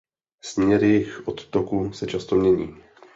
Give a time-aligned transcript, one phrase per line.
[0.41, 2.77] Směr jejich odtoku se často mění.